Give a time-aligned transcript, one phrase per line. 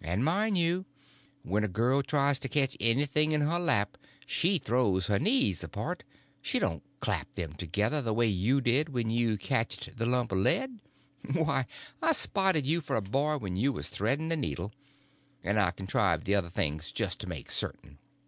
[0.00, 0.84] And, mind you,
[1.42, 6.04] when a girl tries to catch anything in her lap she throws her knees apart;
[6.40, 10.38] she don't clap them together, the way you did when you catched the lump of
[10.38, 10.78] lead.
[11.32, 11.66] Why,
[12.00, 14.70] I spotted you for a boy when you was threading the needle;
[15.42, 17.98] and I contrived the other things just to make certain.